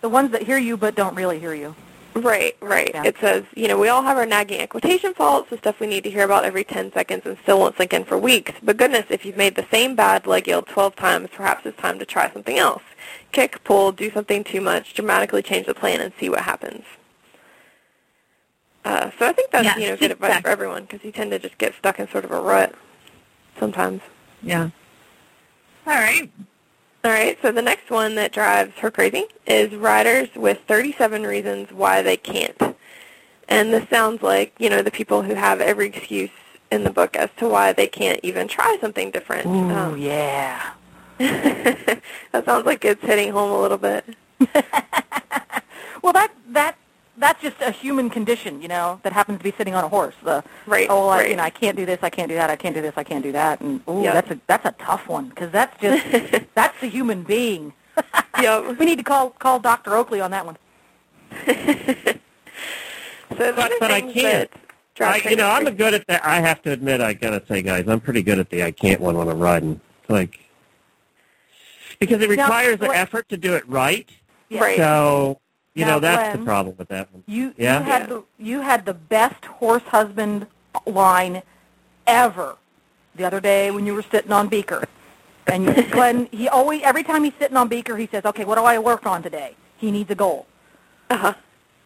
The 0.00 0.08
ones 0.08 0.30
that 0.32 0.42
hear 0.42 0.58
you 0.58 0.76
but 0.76 0.94
don't 0.94 1.14
really 1.14 1.40
hear 1.40 1.54
you. 1.54 1.74
Right, 2.16 2.56
right. 2.60 2.90
Yeah. 2.94 3.04
It 3.04 3.16
says, 3.20 3.44
you 3.54 3.68
know, 3.68 3.78
we 3.78 3.88
all 3.88 4.02
have 4.02 4.16
our 4.16 4.26
nagging 4.26 4.60
equitation 4.60 5.14
faults, 5.14 5.50
the 5.50 5.58
stuff 5.58 5.80
we 5.80 5.86
need 5.86 6.04
to 6.04 6.10
hear 6.10 6.24
about 6.24 6.44
every 6.44 6.64
10 6.64 6.92
seconds 6.92 7.22
and 7.24 7.36
still 7.42 7.58
won't 7.60 7.76
sink 7.76 7.92
in 7.92 8.04
for 8.04 8.18
weeks. 8.18 8.52
But 8.62 8.76
goodness, 8.76 9.06
if 9.10 9.24
you've 9.24 9.36
made 9.36 9.54
the 9.56 9.66
same 9.70 9.94
bad 9.94 10.26
leg 10.26 10.46
yield 10.48 10.66
12 10.66 10.96
times, 10.96 11.28
perhaps 11.32 11.64
it's 11.66 11.78
time 11.78 11.98
to 11.98 12.06
try 12.06 12.30
something 12.32 12.58
else. 12.58 12.82
Kick, 13.32 13.62
pull, 13.64 13.92
do 13.92 14.10
something 14.10 14.44
too 14.44 14.60
much, 14.60 14.94
dramatically 14.94 15.42
change 15.42 15.66
the 15.66 15.74
plan, 15.74 16.00
and 16.00 16.12
see 16.18 16.28
what 16.28 16.40
happens. 16.40 16.84
Uh, 18.84 19.10
so 19.18 19.26
I 19.26 19.32
think 19.32 19.50
that's 19.50 19.64
Yeah, 19.64 19.76
you 19.78 19.88
know 19.90 19.96
good 19.96 20.12
advice 20.12 20.30
back. 20.30 20.42
for 20.44 20.48
everyone 20.48 20.82
because 20.84 21.04
you 21.04 21.10
tend 21.10 21.32
to 21.32 21.38
just 21.40 21.58
get 21.58 21.74
stuck 21.74 21.98
in 21.98 22.08
sort 22.08 22.24
of 22.24 22.30
a 22.30 22.40
rut 22.40 22.74
sometimes. 23.58 24.00
Yeah. 24.42 24.70
All 25.86 25.94
right. 25.94 26.30
All 27.06 27.12
right, 27.12 27.38
so 27.40 27.52
the 27.52 27.62
next 27.62 27.88
one 27.88 28.16
that 28.16 28.32
drives 28.32 28.72
her 28.78 28.90
crazy 28.90 29.26
is 29.46 29.72
riders 29.72 30.28
with 30.34 30.58
37 30.66 31.22
reasons 31.22 31.70
why 31.70 32.02
they 32.02 32.16
can't. 32.16 32.60
And 33.48 33.72
this 33.72 33.88
sounds 33.88 34.24
like, 34.24 34.52
you 34.58 34.68
know, 34.68 34.82
the 34.82 34.90
people 34.90 35.22
who 35.22 35.34
have 35.34 35.60
every 35.60 35.86
excuse 35.86 36.30
in 36.72 36.82
the 36.82 36.90
book 36.90 37.14
as 37.14 37.30
to 37.36 37.48
why 37.48 37.72
they 37.72 37.86
can't 37.86 38.18
even 38.24 38.48
try 38.48 38.76
something 38.80 39.12
different. 39.12 39.46
Ooh, 39.46 39.70
Um, 39.72 39.96
yeah. 39.98 40.72
that 41.18 42.44
sounds 42.44 42.66
like 42.66 42.84
it's 42.84 43.02
hitting 43.02 43.30
home 43.30 43.52
a 43.52 43.60
little 43.60 43.78
bit. 43.78 44.04
Well, 46.02 46.12
that 46.12 46.32
that 46.50 46.76
that's 47.18 47.40
just 47.42 47.56
a 47.60 47.70
human 47.70 48.10
condition, 48.10 48.60
you 48.62 48.68
know, 48.68 49.00
that 49.02 49.12
happens 49.12 49.38
to 49.38 49.44
be 49.44 49.52
sitting 49.56 49.74
on 49.74 49.84
a 49.84 49.88
horse. 49.88 50.14
The 50.22 50.44
Right, 50.66 50.86
oh, 50.90 51.08
I, 51.08 51.18
right. 51.18 51.30
you 51.30 51.36
know, 51.36 51.42
I 51.42 51.50
can't 51.50 51.76
do 51.76 51.86
this, 51.86 51.98
I 52.02 52.10
can't 52.10 52.28
do 52.28 52.34
that, 52.34 52.50
I 52.50 52.56
can't 52.56 52.74
do 52.74 52.82
this, 52.82 52.94
I 52.96 53.04
can't 53.04 53.22
do 53.22 53.32
that, 53.32 53.60
and 53.60 53.80
ooh, 53.88 54.02
Yep. 54.02 54.14
that's 54.14 54.30
a 54.30 54.40
that's 54.46 54.66
a 54.66 54.72
tough 54.72 55.08
one 55.08 55.28
because 55.30 55.50
that's 55.52 55.78
just 55.80 56.44
that's 56.54 56.78
the 56.80 56.88
human 56.88 57.22
being. 57.22 57.72
Yep. 58.40 58.78
We 58.78 58.84
need 58.84 58.98
to 58.98 59.02
call 59.04 59.30
call 59.30 59.58
Dr. 59.60 59.94
Oakley 59.96 60.20
on 60.20 60.30
that 60.30 60.44
one. 60.44 60.56
So 63.36 63.52
But- 63.54 63.72
but 63.80 63.90
I 63.90 64.00
can't. 64.02 64.50
I, 64.98 65.20
you 65.28 65.36
know, 65.36 65.48
I'm 65.50 65.64
good 65.74 65.92
at 65.92 66.06
that. 66.06 66.24
I 66.24 66.40
have 66.40 66.62
to 66.62 66.70
admit, 66.72 67.02
I 67.02 67.12
gotta 67.12 67.44
say, 67.46 67.60
guys, 67.60 67.86
I'm 67.86 68.00
pretty 68.00 68.22
good 68.22 68.38
at 68.38 68.48
the 68.48 68.62
I 68.62 68.70
can't 68.70 68.98
one 69.00 69.16
when 69.18 69.28
I'm 69.28 69.38
riding. 69.38 69.78
It's 70.00 70.10
like 70.10 70.38
because 71.98 72.22
it 72.22 72.30
Now, 72.30 72.44
requires 72.44 72.78
the 72.78 72.88
effort 72.88 73.28
to 73.30 73.36
do 73.36 73.54
it 73.54 73.68
right. 73.68 74.08
Yeah. 74.48 74.60
Right. 74.60 74.76
So 74.78 75.38
you 75.76 75.84
Now, 75.84 75.92
know 75.92 76.00
that's 76.00 76.38
the 76.38 76.44
problem 76.44 76.74
with 76.78 76.88
that 76.88 77.12
one. 77.12 77.22
You 77.26 77.54
Yeah? 77.56 77.78
you 77.80 77.84
had 77.84 78.00
Yeah. 78.02 78.06
the 78.06 78.24
you 78.38 78.60
had 78.62 78.84
the 78.86 78.94
best 78.94 79.44
horse 79.44 79.82
husband 79.84 80.46
line 80.86 81.42
ever 82.06 82.56
the 83.14 83.24
other 83.24 83.40
day 83.40 83.70
when 83.70 83.86
you 83.86 83.94
were 83.94 84.04
sitting 84.10 84.32
on 84.32 84.48
Beaker. 84.48 84.84
And 85.46 85.64
you, 85.64 85.82
Glenn, 85.90 86.28
he 86.32 86.48
always 86.48 86.82
every 86.82 87.04
time 87.04 87.22
he's 87.24 87.34
sitting 87.38 87.56
on 87.56 87.68
Beaker, 87.68 87.96
he 87.96 88.08
says, 88.10 88.24
"Okay, 88.24 88.44
what 88.44 88.56
do 88.56 88.64
I 88.64 88.78
work 88.78 89.06
on 89.06 89.22
today?" 89.22 89.54
He 89.76 89.90
needs 89.92 90.10
a 90.10 90.14
goal. 90.14 90.46
Uh-huh. 91.10 91.34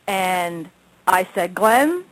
And 0.06 0.70
I 1.06 1.26
said, 1.34 1.54
"Glenn, 1.54 2.04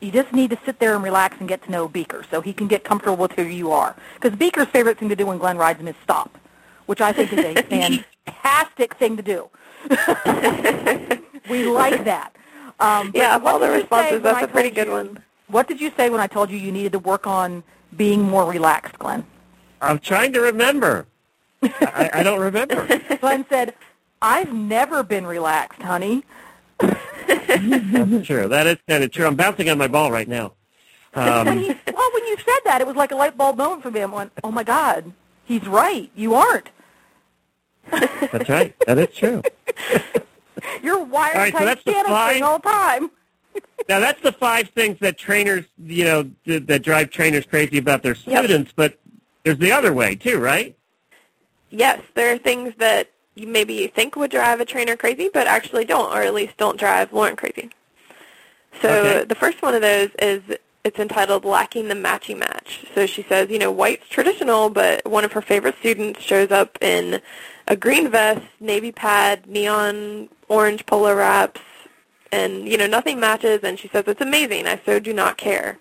you 0.00 0.10
just 0.12 0.32
need 0.32 0.50
to 0.50 0.58
sit 0.66 0.78
there 0.78 0.94
and 0.94 1.02
relax 1.02 1.36
and 1.40 1.48
get 1.48 1.62
to 1.64 1.70
know 1.72 1.88
Beaker 1.88 2.22
so 2.30 2.40
he 2.40 2.52
can 2.52 2.68
get 2.68 2.84
comfortable 2.84 3.16
with 3.16 3.32
who 3.32 3.42
you 3.42 3.72
are." 3.72 3.96
Because 4.20 4.36
Beaker's 4.38 4.68
favorite 4.68 4.98
thing 4.98 5.08
to 5.08 5.16
do 5.16 5.26
when 5.26 5.38
Glenn 5.38 5.56
rides 5.58 5.80
him 5.80 5.88
is 5.88 5.96
stop, 6.04 6.38
which 6.86 7.00
I 7.00 7.12
think 7.12 7.32
is 7.32 7.44
a 7.44 7.54
fantastic 8.26 8.94
thing 8.96 9.16
to 9.16 9.22
do. 9.22 9.48
we 11.48 11.64
like 11.64 12.04
that. 12.04 12.34
Um, 12.78 13.10
Yeah, 13.14 13.36
of 13.36 13.44
all 13.46 13.58
the 13.58 13.66
did 13.66 13.72
you 13.72 13.78
say 13.78 13.82
responses, 13.82 14.22
that's 14.22 14.42
a 14.44 14.48
pretty 14.48 14.70
good 14.70 14.86
you- 14.86 14.92
one. 14.92 15.22
What 15.48 15.68
did 15.68 15.80
you 15.80 15.92
say 15.96 16.10
when 16.10 16.18
I 16.20 16.26
told 16.26 16.50
you 16.50 16.56
you 16.56 16.72
needed 16.72 16.92
to 16.92 16.98
work 16.98 17.26
on 17.26 17.62
being 17.96 18.20
more 18.22 18.44
relaxed, 18.50 18.98
Glenn? 18.98 19.24
I'm 19.80 19.98
trying 20.00 20.32
to 20.32 20.40
remember. 20.40 21.06
I, 21.62 22.10
I 22.14 22.22
don't 22.24 22.40
remember. 22.40 22.86
Glenn 23.20 23.46
said, 23.48 23.74
I've 24.20 24.52
never 24.52 25.02
been 25.04 25.24
relaxed, 25.26 25.82
honey. 25.82 26.24
That's 26.78 28.26
true. 28.26 28.48
That 28.48 28.66
is 28.66 28.78
kind 28.88 29.04
of 29.04 29.12
true. 29.12 29.26
I'm 29.26 29.36
bouncing 29.36 29.68
on 29.70 29.78
my 29.78 29.86
ball 29.86 30.10
right 30.10 30.26
now. 30.28 30.52
And 31.14 31.48
Um, 31.48 31.58
he, 31.58 31.68
well, 31.68 32.10
when 32.12 32.24
you 32.26 32.36
said 32.38 32.60
that, 32.64 32.80
it 32.80 32.86
was 32.86 32.96
like 32.96 33.12
a 33.12 33.16
light 33.16 33.36
bulb 33.38 33.56
moment 33.56 33.82
for 33.82 33.90
me. 33.90 34.02
I 34.02 34.06
went, 34.06 34.32
oh, 34.42 34.50
my 34.50 34.64
God, 34.64 35.12
he's 35.44 35.66
right. 35.66 36.10
You 36.16 36.34
aren't. 36.34 36.68
that's 37.90 38.48
right. 38.48 38.74
That 38.86 38.98
is 38.98 39.14
true. 39.16 39.42
You're 40.82 41.02
wired 41.04 41.36
All 41.36 41.42
right, 41.42 41.52
so 41.52 41.64
that's 41.64 41.84
the 41.84 41.92
string 41.92 42.42
all 42.42 42.58
the 42.58 42.68
time. 42.68 43.10
now 43.88 44.00
that's 44.00 44.20
the 44.22 44.32
five 44.32 44.68
things 44.70 44.98
that 45.00 45.18
trainers, 45.18 45.64
you 45.78 46.04
know, 46.04 46.30
th- 46.44 46.66
that 46.66 46.82
drive 46.82 47.10
trainers 47.10 47.44
crazy 47.46 47.78
about 47.78 48.02
their 48.02 48.14
Yep. 48.14 48.44
students. 48.44 48.72
But 48.74 48.98
there's 49.44 49.58
the 49.58 49.72
other 49.72 49.92
way 49.92 50.14
too, 50.14 50.38
right? 50.38 50.76
Yes, 51.70 52.00
there 52.14 52.32
are 52.34 52.38
things 52.38 52.74
that 52.78 53.10
you 53.34 53.46
maybe 53.46 53.74
you 53.74 53.88
think 53.88 54.16
would 54.16 54.30
drive 54.30 54.60
a 54.60 54.64
trainer 54.64 54.96
crazy, 54.96 55.28
but 55.32 55.46
actually 55.46 55.84
don't, 55.84 56.12
or 56.12 56.22
at 56.22 56.32
least 56.34 56.56
don't 56.56 56.78
drive 56.78 57.12
Lauren 57.12 57.36
crazy. 57.36 57.70
So 58.80 58.88
Okay. 58.90 59.24
the 59.24 59.34
first 59.34 59.62
one 59.62 59.74
of 59.74 59.82
those 59.82 60.10
is 60.20 60.42
it's 60.86 61.00
entitled 61.00 61.44
Lacking 61.44 61.88
the 61.88 61.94
Matchy 61.94 62.38
Match. 62.38 62.86
So 62.94 63.06
she 63.06 63.24
says, 63.24 63.50
you 63.50 63.58
know, 63.58 63.72
white's 63.72 64.08
traditional, 64.08 64.70
but 64.70 65.04
one 65.04 65.24
of 65.24 65.32
her 65.32 65.42
favorite 65.42 65.74
students 65.80 66.22
shows 66.22 66.52
up 66.52 66.78
in 66.80 67.20
a 67.66 67.74
green 67.74 68.08
vest, 68.08 68.42
navy 68.60 68.92
pad, 68.92 69.46
neon 69.48 70.28
orange 70.48 70.86
polo 70.86 71.12
wraps, 71.12 71.60
and, 72.30 72.68
you 72.68 72.76
know, 72.78 72.86
nothing 72.86 73.18
matches, 73.18 73.60
and 73.64 73.80
she 73.80 73.88
says, 73.88 74.04
it's 74.06 74.20
amazing. 74.20 74.68
I 74.68 74.80
so 74.86 75.00
do 75.00 75.12
not 75.12 75.36
care. 75.36 75.78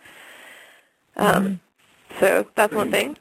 Um, 1.16 1.60
So 2.20 2.48
that's 2.56 2.74
one 2.74 2.92
thing. 2.92 3.18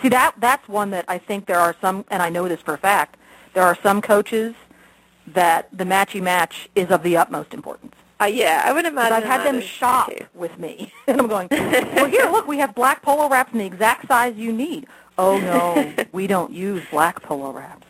See 0.00 0.08
that 0.10 0.34
that's 0.38 0.68
one 0.68 0.90
that 0.90 1.04
I 1.08 1.18
think 1.18 1.46
there 1.46 1.58
are 1.58 1.74
some, 1.80 2.04
and 2.10 2.22
I 2.22 2.28
know 2.28 2.48
this 2.48 2.60
for 2.60 2.74
a 2.74 2.78
fact. 2.78 3.16
There 3.54 3.62
are 3.62 3.76
some 3.82 4.00
coaches 4.00 4.54
that 5.26 5.68
the 5.76 5.84
matchy 5.84 6.22
match 6.22 6.68
is 6.74 6.90
of 6.90 7.02
the 7.02 7.16
utmost 7.16 7.52
importance. 7.54 7.91
Uh, 8.22 8.26
yeah, 8.26 8.62
I 8.64 8.72
would 8.72 8.84
'Cause 8.84 8.92
imagine 8.92 9.12
I've 9.14 9.24
had 9.24 9.44
them 9.44 9.60
shop 9.60 10.08
too. 10.10 10.24
with 10.34 10.56
me, 10.58 10.92
and 11.08 11.20
I'm 11.20 11.26
going, 11.26 11.48
well, 11.50 12.06
here, 12.06 12.26
look, 12.30 12.46
we 12.46 12.58
have 12.58 12.74
black 12.74 13.02
polo 13.02 13.28
wraps 13.28 13.52
in 13.52 13.58
the 13.58 13.66
exact 13.66 14.06
size 14.06 14.36
you 14.36 14.52
need. 14.52 14.86
Oh 15.18 15.38
no, 15.38 15.92
we 16.12 16.26
don't 16.28 16.52
use 16.52 16.82
black 16.90 17.20
polo 17.22 17.50
wraps. 17.52 17.86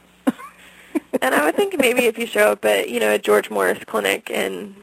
And 1.20 1.34
I 1.34 1.44
would 1.44 1.54
think 1.56 1.78
maybe 1.78 2.06
if 2.06 2.18
you 2.18 2.26
show 2.26 2.52
up 2.52 2.64
at, 2.64 2.88
you 2.88 2.98
know, 2.98 3.12
a 3.12 3.18
George 3.18 3.50
Morris 3.50 3.78
clinic 3.84 4.30
and, 4.30 4.74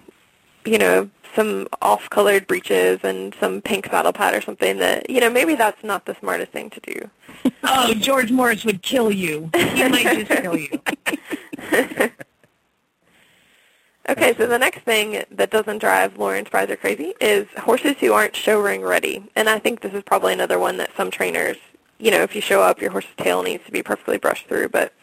you 0.64 0.78
know, 0.78 1.10
some 1.36 1.68
off-colored 1.82 2.46
breeches 2.48 3.00
and 3.04 3.34
some 3.40 3.62
pink 3.62 3.88
saddle 3.88 4.14
pad 4.14 4.36
or 4.36 4.42
something 4.42 4.78
that, 4.78 5.10
you 5.10 5.20
know, 5.20 5.30
maybe 5.30 5.56
that's 5.56 5.84
not 5.84 6.06
the 6.06 6.16
smartest 6.20 6.52
thing 6.52 6.70
to 6.70 6.80
do. 6.82 7.10
Oh, 7.64 7.94
George 7.96 8.32
Morris 8.32 8.64
would 8.64 8.84
kill 8.84 9.12
you. 9.12 9.50
He 9.56 9.90
might 9.90 10.28
just 10.28 10.42
kill 10.42 10.56
you. 10.56 10.70
Okay, 14.10 14.34
so 14.36 14.48
the 14.48 14.58
next 14.58 14.80
thing 14.80 15.24
that 15.30 15.52
doesn't 15.52 15.78
drive 15.78 16.18
Lauren 16.18 16.44
Sprieser 16.44 16.80
crazy 16.80 17.14
is 17.22 17.48
horses 17.60 17.96
who 18.00 18.12
aren't 18.12 18.36
show 18.36 18.60
ring 18.60 18.82
ready. 18.82 19.30
And 19.36 19.48
I 19.48 19.60
think 19.60 19.82
this 19.82 19.94
is 19.94 20.02
probably 20.02 20.34
another 20.34 20.58
one 20.58 20.78
that 20.78 20.90
some 20.98 21.12
trainers, 21.12 21.58
you 22.00 22.10
know, 22.10 22.24
if 22.24 22.34
you 22.34 22.42
show 22.42 22.64
up, 22.64 22.82
your 22.82 22.90
horse's 22.90 23.12
tail 23.18 23.44
needs 23.44 23.64
to 23.66 23.72
be 23.72 23.84
perfectly 23.84 24.18
brushed 24.18 24.48
through. 24.48 24.70
But 24.70 24.94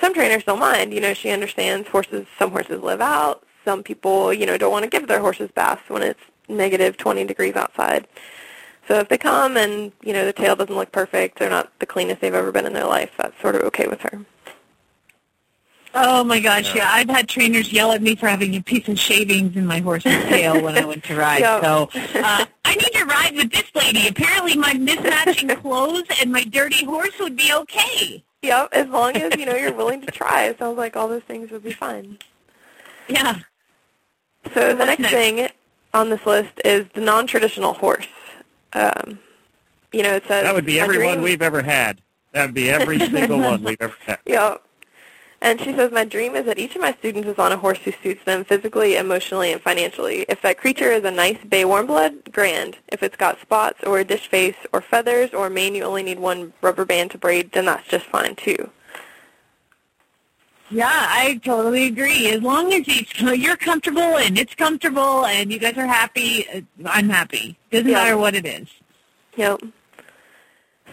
some 0.00 0.12
trainers 0.12 0.42
don't 0.42 0.58
mind. 0.58 0.92
You 0.92 1.00
know, 1.00 1.14
she 1.14 1.30
understands 1.30 1.86
horses, 1.86 2.26
some 2.36 2.50
horses 2.50 2.82
live 2.82 3.00
out. 3.00 3.44
Some 3.64 3.84
people, 3.84 4.32
you 4.32 4.44
know, 4.44 4.58
don't 4.58 4.72
want 4.72 4.82
to 4.82 4.90
give 4.90 5.06
their 5.06 5.20
horses 5.20 5.52
baths 5.54 5.88
when 5.88 6.02
it's 6.02 6.20
negative 6.48 6.96
20 6.96 7.26
degrees 7.26 7.54
outside. 7.54 8.08
So 8.88 8.98
if 8.98 9.08
they 9.08 9.18
come 9.18 9.56
and, 9.56 9.92
you 10.02 10.12
know, 10.12 10.24
the 10.24 10.32
tail 10.32 10.56
doesn't 10.56 10.74
look 10.74 10.90
perfect, 10.90 11.38
they're 11.38 11.48
not 11.48 11.78
the 11.78 11.86
cleanest 11.86 12.20
they've 12.20 12.34
ever 12.34 12.50
been 12.50 12.66
in 12.66 12.72
their 12.72 12.86
life, 12.86 13.12
that's 13.18 13.40
sort 13.40 13.54
of 13.54 13.62
okay 13.62 13.86
with 13.86 14.00
her. 14.00 14.24
Oh 16.00 16.24
my 16.24 16.40
gosh, 16.40 16.74
yeah. 16.74 16.90
I've 16.92 17.08
had 17.08 17.28
trainers 17.28 17.72
yell 17.72 17.92
at 17.92 18.02
me 18.02 18.14
for 18.14 18.28
having 18.28 18.54
a 18.56 18.62
piece 18.62 18.86
of 18.88 18.98
shavings 18.98 19.56
in 19.56 19.66
my 19.66 19.80
horse's 19.80 20.12
tail 20.24 20.62
when 20.62 20.76
I 20.76 20.84
went 20.84 21.04
to 21.04 21.16
ride. 21.16 21.40
Yeah. 21.40 21.60
So 21.60 21.90
uh, 21.94 22.46
I 22.64 22.74
need 22.74 22.92
to 22.92 23.04
ride 23.04 23.34
with 23.36 23.50
this 23.50 23.64
lady. 23.74 24.08
Apparently 24.08 24.56
my 24.56 24.72
mismatching 24.74 25.56
clothes 25.62 26.04
and 26.20 26.30
my 26.32 26.44
dirty 26.44 26.84
horse 26.84 27.18
would 27.20 27.36
be 27.36 27.52
okay. 27.52 28.22
Yep, 28.42 28.68
as 28.72 28.86
long 28.88 29.16
as, 29.16 29.36
you 29.36 29.46
know, 29.46 29.56
you're 29.56 29.72
willing 29.74 30.00
to 30.02 30.06
try. 30.12 30.44
It 30.44 30.58
sounds 30.60 30.78
like 30.78 30.96
all 30.96 31.08
those 31.08 31.24
things 31.24 31.50
would 31.50 31.64
be 31.64 31.72
fine. 31.72 32.18
Yeah. 33.08 33.40
So 34.54 34.74
the 34.74 34.84
next 34.86 35.00
next? 35.00 35.12
thing 35.14 35.48
on 35.92 36.10
this 36.10 36.24
list 36.24 36.52
is 36.64 36.86
the 36.94 37.00
non-traditional 37.00 37.72
horse. 37.74 38.06
Um, 38.74 39.18
you 39.92 40.02
know, 40.04 40.14
it 40.14 40.22
says 40.28 40.44
That 40.44 40.54
would 40.54 40.66
be 40.66 40.76
"My 40.78 40.84
every 40.84 40.98
one 41.04 41.14
dream- 41.14 41.24
we've 41.24 41.42
ever 41.42 41.62
had. 41.62 42.00
That 42.32 42.46
would 42.46 42.54
be 42.54 42.70
every 42.70 42.98
single 43.00 43.40
one 43.40 43.62
we've 43.64 43.76
ever 43.80 43.94
had. 44.06 44.18
Yep. 44.26 44.62
And 45.40 45.60
she 45.60 45.72
says, 45.72 45.92
my 45.92 46.04
dream 46.04 46.34
is 46.34 46.46
that 46.46 46.58
each 46.58 46.74
of 46.74 46.80
my 46.82 46.92
students 46.94 47.28
is 47.28 47.38
on 47.38 47.52
a 47.52 47.56
horse 47.56 47.78
who 47.78 47.92
suits 48.02 48.24
them 48.24 48.44
physically, 48.44 48.96
emotionally, 48.96 49.52
and 49.52 49.62
financially. 49.62 50.26
If 50.28 50.42
that 50.42 50.58
creature 50.58 50.90
is 50.90 51.04
a 51.04 51.12
nice 51.12 51.38
bay 51.48 51.64
warm 51.64 51.86
blood, 51.86 52.32
grand. 52.32 52.76
If 52.88 53.04
it's 53.04 53.16
got 53.16 53.40
spots 53.40 53.78
or 53.84 54.00
a 54.00 54.04
dish 54.04 54.26
face 54.26 54.56
or 54.72 54.80
feathers 54.80 55.32
or 55.32 55.46
a 55.46 55.50
mane 55.50 55.76
you 55.76 55.84
only 55.84 56.02
need 56.02 56.18
one 56.18 56.52
rubber 56.60 56.84
band 56.84 57.12
to 57.12 57.18
braid, 57.18 57.52
then 57.52 57.66
that's 57.66 57.86
just 57.86 58.06
fine 58.06 58.34
too. 58.34 58.68
Yeah, 60.70 60.88
I 60.90 61.40
totally 61.44 61.86
agree. 61.86 62.28
As 62.32 62.42
long 62.42 62.72
as 62.72 62.82
it's, 62.88 63.20
you're 63.40 63.56
comfortable 63.56 64.18
and 64.18 64.36
it's 64.36 64.54
comfortable 64.56 65.24
and 65.24 65.52
you 65.52 65.58
guys 65.60 65.78
are 65.78 65.86
happy, 65.86 66.46
uh, 66.52 66.60
I'm 66.84 67.08
happy. 67.08 67.56
Doesn't 67.70 67.88
Yeah. 67.88 67.94
matter 67.94 68.18
what 68.18 68.34
it 68.34 68.44
is. 68.44 68.66
Yep. 69.36 69.62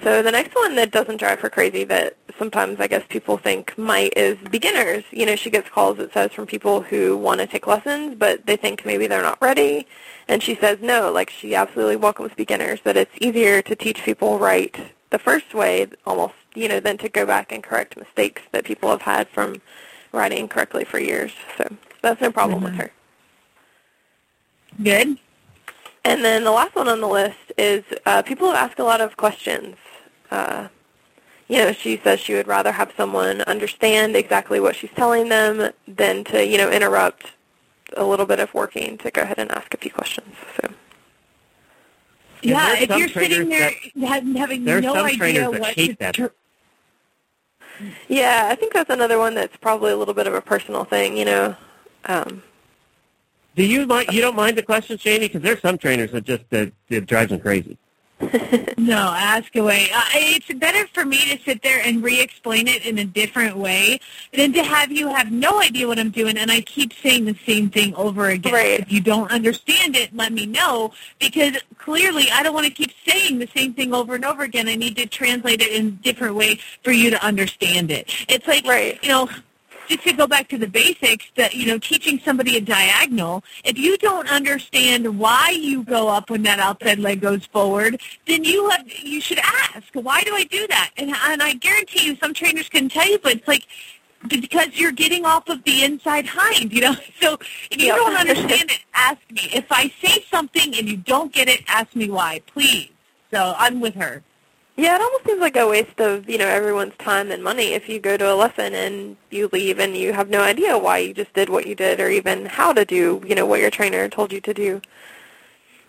So 0.04 0.22
the 0.22 0.32
next 0.32 0.54
one 0.56 0.76
that 0.76 0.92
doesn't 0.92 1.18
drive 1.18 1.40
her 1.40 1.50
crazy 1.50 1.84
that 1.86 2.16
sometimes 2.38 2.80
I 2.80 2.88
guess 2.88 3.04
people 3.08 3.38
think 3.38 3.78
might 3.78 4.14
is 4.18 4.38
beginners. 4.50 5.04
You 5.12 5.26
know, 5.26 5.36
she 5.36 5.50
gets 5.50 5.70
calls 5.70 6.00
it 6.00 6.14
says 6.14 6.32
from 6.34 6.46
people 6.46 6.82
who 6.82 7.18
want 7.18 7.40
to 7.40 7.48
take 7.48 7.68
lessons 7.68 8.16
but 8.18 8.46
they 8.46 8.56
think 8.56 8.86
maybe 8.86 9.08
they're 9.08 9.22
not 9.22 9.42
ready. 9.42 9.88
And 10.28 10.42
she 10.42 10.56
says 10.56 10.80
no, 10.82 11.12
like 11.12 11.30
she 11.30 11.56
absolutely 11.56 11.98
welcomes 11.98 12.34
beginners, 12.36 12.80
that 12.84 12.98
it's 12.98 13.12
easier 13.22 13.62
to 13.62 13.76
teach 13.76 14.04
people 14.04 14.40
right 14.40 14.76
the 15.12 15.20
first 15.20 15.54
way 15.54 15.88
almost, 16.06 16.34
you 16.56 16.68
know, 16.68 16.80
than 16.80 16.98
to 16.98 17.10
go 17.10 17.26
back 17.26 17.52
and 17.52 17.64
correct 17.64 17.96
mistakes 17.96 18.42
that 18.52 18.66
people 18.66 18.90
have 18.90 19.02
had 19.02 19.28
from 19.30 19.62
writing 20.12 20.40
incorrectly 20.40 20.84
for 20.84 21.00
years. 21.00 21.32
So 21.58 21.76
that's 22.02 22.22
no 22.22 22.32
problem 22.32 22.64
with 22.64 22.74
her. 22.76 22.92
Good? 24.82 25.18
And 26.04 26.24
then 26.24 26.44
the 26.44 26.52
last 26.52 26.76
one 26.76 26.88
on 26.88 27.02
the 27.02 27.08
list 27.08 27.52
is 27.58 27.84
uh, 28.06 28.22
people 28.22 28.50
who 28.50 28.54
ask 28.54 28.78
a 28.80 28.84
lot 28.84 29.02
of 29.02 29.18
questions. 29.18 29.76
Uh, 30.30 30.68
you 31.48 31.58
know, 31.58 31.72
she 31.74 31.98
says 32.04 32.20
she 32.20 32.34
would 32.34 32.48
rather 32.48 32.72
have 32.72 32.92
someone 32.98 33.42
understand 33.42 34.16
exactly 34.16 34.60
what 34.60 34.76
she's 34.76 34.90
telling 34.96 35.30
them 35.30 35.72
than 35.88 36.24
to, 36.26 36.46
you 36.46 36.58
know, 36.58 36.72
interrupt 36.72 37.34
a 37.98 38.04
little 38.04 38.26
bit 38.26 38.40
of 38.40 38.54
working 38.54 38.98
to 39.00 39.12
go 39.12 39.22
ahead 39.22 39.38
and 39.38 39.52
ask 39.52 39.74
a 39.74 39.78
few 39.78 39.92
questions. 39.92 40.36
So, 40.60 40.70
Yeah, 42.42 42.76
if 42.80 42.90
you're 42.90 43.08
sitting 43.10 43.50
there 43.50 43.72
having, 44.02 44.36
having 44.36 44.64
no 44.64 44.96
idea 44.96 45.52
what 45.52 45.76
to 45.76 45.96
that. 46.00 46.32
yeah, 48.08 48.48
I 48.52 48.56
think 48.56 48.74
that's 48.74 48.90
another 48.90 49.20
one 49.20 49.36
that's 49.36 49.56
probably 49.58 49.92
a 49.92 49.98
little 49.98 50.14
bit 50.14 50.28
of 50.28 50.34
a 50.34 50.42
personal 50.42 50.84
thing. 50.84 51.16
You 51.16 51.26
know, 51.26 51.56
um, 52.06 52.42
Do 53.56 53.64
you 53.64 53.86
mind? 53.86 54.10
You 54.12 54.22
don't 54.22 54.36
mind 54.36 54.58
the 54.58 54.64
questions, 54.64 55.02
Jamie? 55.02 55.28
Because 55.28 55.42
there's 55.44 55.62
some 55.62 55.78
trainers 55.78 56.12
that 56.12 56.24
just 56.24 56.50
that 56.50 56.72
it 56.90 57.06
drives 57.06 57.30
them 57.30 57.40
crazy. 57.40 57.78
No, 58.78 58.98
ask 58.98 59.56
away. 59.56 59.90
Uh, 59.94 60.04
it's 60.14 60.54
better 60.60 60.86
for 60.88 61.06
me 61.06 61.18
to 61.36 61.44
sit 61.44 61.64
there 61.64 61.82
and 61.84 62.04
re-explain 62.04 62.68
it 62.68 62.86
in 62.86 63.00
a 63.00 63.06
different 63.06 63.58
way 63.58 64.00
than 64.34 64.54
to 64.54 64.64
have 64.64 64.92
you 64.92 65.08
have 65.08 65.32
no 65.32 65.62
idea 65.62 65.88
what 65.88 65.98
I'm 65.98 66.12
doing 66.12 66.38
and 66.38 66.52
I 66.52 66.62
keep 66.62 66.94
saying 66.94 67.26
the 67.26 67.36
same 67.46 67.70
thing 67.70 67.96
over 67.96 68.28
again. 68.30 68.54
Right. 68.54 68.80
If 68.80 68.92
you 68.92 69.02
don't 69.02 69.32
understand 69.32 69.96
it, 69.96 70.16
let 70.16 70.34
me 70.34 70.46
know 70.46 70.94
because 71.20 71.58
clearly 71.78 72.30
I 72.32 72.44
don't 72.44 72.54
want 72.54 72.68
to 72.68 72.72
keep 72.74 72.92
saying 73.08 73.40
the 73.40 73.48
same 73.56 73.74
thing 73.74 73.94
over 73.94 74.16
and 74.16 74.26
over 74.26 74.44
again. 74.44 74.68
I 74.68 74.76
need 74.76 74.98
to 74.98 75.08
translate 75.08 75.62
it 75.62 75.72
in 75.72 75.88
a 75.88 75.92
different 75.92 76.36
way 76.36 76.60
for 76.84 76.92
you 76.92 77.10
to 77.10 77.24
understand 77.26 77.92
it. 77.92 78.10
It's 78.28 78.48
like, 78.48 78.66
Right. 78.66 79.00
you 79.02 79.10
know, 79.10 79.30
just 79.88 80.04
to 80.04 80.14
go 80.14 80.28
back 80.28 80.48
to 80.50 80.58
the 80.58 80.68
basics, 80.68 81.26
that 81.36 81.56
you 81.56 81.66
know, 81.68 81.78
teaching 81.78 82.20
somebody 82.20 82.58
a 82.58 82.62
diagonal, 82.62 83.44
if 83.64 83.78
you 83.78 83.98
don't 83.98 84.30
understand 84.30 85.20
why 85.20 85.50
you 85.50 85.84
go 85.84 86.08
up 86.08 86.30
when 86.30 86.44
that 86.44 86.60
outside 86.60 87.00
leg 87.00 87.22
goes 87.22 87.46
forward, 87.46 88.02
then 88.28 88.44
you 88.44 88.70
have 88.70 88.88
you 89.04 89.22
should 89.22 89.40
ask, 89.40 89.88
why 89.94 90.22
do 90.22 90.36
I 90.36 90.44
do 90.46 90.68
that? 90.68 90.92
And 90.98 91.12
and 91.12 91.42
I 91.42 91.54
guarantee 91.54 92.06
you, 92.06 92.16
some 92.18 92.34
trainers 92.34 92.70
can 92.70 92.90
tell 92.90 93.08
you, 93.08 93.20
but 93.20 93.34
it's 93.34 93.48
like 93.48 93.66
because 94.28 94.70
you're 94.74 94.92
getting 94.92 95.26
off 95.26 95.48
of 95.50 95.64
the 95.64 95.84
inside 95.84 96.26
hind, 96.26 96.72
you 96.74 96.82
know. 96.82 96.96
So 97.22 97.40
if 97.72 97.82
you 97.82 97.96
don't 97.96 98.16
understand 98.16 98.70
it, 98.70 98.80
ask 98.94 99.20
me. 99.32 99.50
If 99.54 99.72
I 99.72 99.92
say 100.02 100.24
something 100.30 100.76
and 100.76 100.88
you 100.88 100.98
don't 100.98 101.34
get 101.34 101.48
it, 101.48 101.64
ask 101.68 101.96
me 101.96 102.10
why, 102.10 102.42
please. 102.46 102.90
So 103.32 103.56
I'm 103.58 103.80
with 103.80 103.96
her. 103.96 104.22
Yeah, 104.78 104.96
it 104.96 105.02
almost 105.02 105.26
seems 105.26 105.40
like 105.40 105.56
a 105.56 105.68
waste 105.68 106.00
of 106.02 106.30
you 106.30 106.38
know 106.38 106.48
everyone's 106.48 106.96
time 106.98 107.32
and 107.32 107.42
money 107.44 107.74
if 107.74 107.88
you 107.88 108.00
go 108.00 108.18
to 108.18 108.34
a 108.34 108.36
lesson 108.36 108.74
and 108.74 109.16
you 109.32 109.50
leave 109.54 109.80
and 109.80 109.96
you 109.96 110.12
have 110.12 110.30
no 110.30 110.42
idea 110.42 110.78
why 110.78 110.98
you 110.98 111.14
just 111.14 111.34
did 111.34 111.48
what 111.50 111.66
you 111.66 111.76
did 111.76 112.02
or 112.02 112.10
even 112.10 112.46
how 112.46 112.74
to 112.74 112.84
do 112.84 113.22
you 113.26 113.36
know 113.36 113.46
what 113.46 113.62
your 113.62 113.72
trainer 113.72 114.10
told 114.10 114.34
you 114.34 114.42
to 114.42 114.54
do. 114.54 114.82